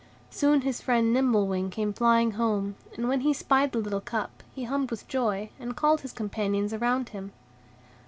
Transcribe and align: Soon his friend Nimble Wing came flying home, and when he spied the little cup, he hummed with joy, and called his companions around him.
Soon 0.31 0.61
his 0.61 0.81
friend 0.81 1.13
Nimble 1.13 1.45
Wing 1.45 1.69
came 1.69 1.93
flying 1.93 2.31
home, 2.31 2.73
and 2.97 3.07
when 3.07 3.21
he 3.21 3.33
spied 3.33 3.71
the 3.71 3.77
little 3.77 4.01
cup, 4.01 4.41
he 4.51 4.63
hummed 4.63 4.89
with 4.89 5.07
joy, 5.07 5.51
and 5.59 5.77
called 5.77 6.01
his 6.01 6.11
companions 6.11 6.73
around 6.73 7.09
him. 7.09 7.31